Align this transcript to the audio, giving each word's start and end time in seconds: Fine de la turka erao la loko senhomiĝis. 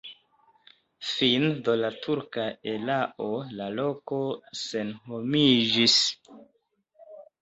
Fine 1.09 1.49
de 1.67 1.75
la 1.81 1.91
turka 2.05 2.45
erao 2.71 3.27
la 3.59 3.69
loko 3.81 4.23
senhomiĝis. 4.65 5.99